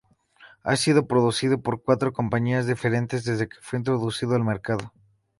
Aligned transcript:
Ha 0.63 0.77
sido 0.77 1.05
producido 1.05 1.61
por 1.61 1.83
cuatro 1.83 2.11
compañías 2.11 2.65
diferentes 2.65 3.23
desde 3.23 3.47
que 3.47 3.57
fue 3.61 3.77
introducido 3.77 4.33
al 4.33 4.43
mercado. 4.43 4.91